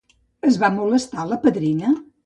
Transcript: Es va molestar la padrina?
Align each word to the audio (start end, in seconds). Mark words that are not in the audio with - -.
Es 0.49 0.57
va 0.63 0.71
molestar 0.79 1.29
la 1.35 1.41
padrina? 1.47 1.97